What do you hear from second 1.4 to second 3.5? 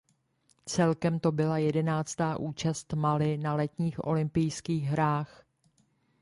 jedenáctá účast Mali